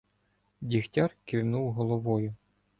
[0.61, 2.35] Дігтяр кивнув головою.